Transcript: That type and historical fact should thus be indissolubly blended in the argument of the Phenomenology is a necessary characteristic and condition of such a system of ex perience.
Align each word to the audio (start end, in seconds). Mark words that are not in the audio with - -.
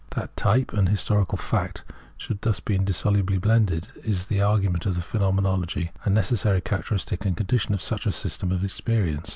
That 0.15 0.35
type 0.35 0.73
and 0.73 0.89
historical 0.89 1.37
fact 1.37 1.83
should 2.17 2.41
thus 2.41 2.59
be 2.59 2.73
indissolubly 2.73 3.37
blended 3.37 3.89
in 4.03 4.15
the 4.29 4.41
argument 4.41 4.87
of 4.87 4.95
the 4.95 5.01
Phenomenology 5.03 5.91
is 6.01 6.07
a 6.07 6.09
necessary 6.09 6.59
characteristic 6.59 7.23
and 7.23 7.37
condition 7.37 7.75
of 7.75 7.83
such 7.83 8.07
a 8.07 8.11
system 8.11 8.51
of 8.51 8.63
ex 8.63 8.81
perience. 8.81 9.29